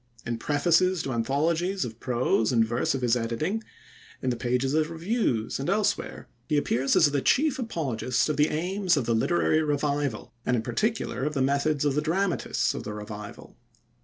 [0.25, 3.63] In prefaces to anthologies of prose and verse of his editing,
[4.19, 8.49] in the pages of reviews, and elsewhere, he appears as the chief apologist of the
[8.49, 12.83] aims of the Literary Revival, and in particular of the methods of the dramatists of
[12.83, 13.55] the Revival.